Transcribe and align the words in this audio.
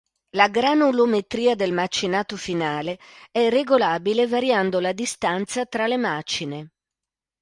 La 0.31 0.47
granulometria 0.49 1.53
del 1.53 1.73
macinato 1.73 2.35
finale 2.35 2.97
è 3.29 3.49
regolabile 3.49 4.25
variando 4.25 4.79
la 4.79 4.93
distanza 4.93 5.67
fra 5.69 5.85
le 5.85 5.97
macine. 5.97 6.71